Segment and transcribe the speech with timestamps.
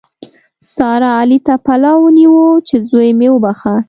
[0.75, 3.75] سارا؛ علي ته پلو ونیو چې زوی مې وبښه.